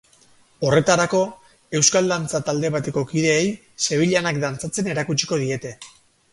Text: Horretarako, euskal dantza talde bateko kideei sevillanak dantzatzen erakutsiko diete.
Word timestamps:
Horretarako, 0.69 1.19
euskal 1.81 2.09
dantza 2.13 2.41
talde 2.49 2.73
bateko 2.77 3.05
kideei 3.13 3.45
sevillanak 3.89 4.43
dantzatzen 4.49 4.93
erakutsiko 4.97 5.43
diete. 5.47 5.79